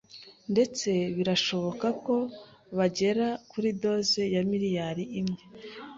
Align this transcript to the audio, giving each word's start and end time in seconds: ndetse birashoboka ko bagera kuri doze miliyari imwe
ndetse 0.51 0.89
birashoboka 1.15 1.87
ko 2.05 2.15
bagera 2.77 3.27
kuri 3.51 3.69
doze 3.81 4.21
miliyari 4.51 5.03
imwe 5.19 5.41